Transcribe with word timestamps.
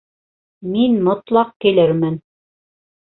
Мин 0.75 0.95
мотлаҡ 1.07 1.51
килермен 1.65 2.17